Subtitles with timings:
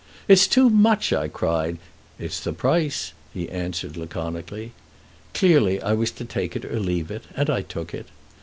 [0.27, 1.77] "It's too much," I cried.
[2.17, 4.71] "It's the price," he answered, laconically.
[5.35, 8.07] Clearly I was to take it or leave it, and I took it.